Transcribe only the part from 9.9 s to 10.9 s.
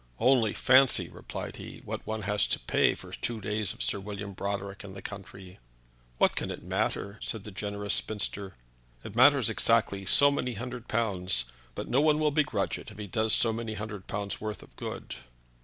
so many hundred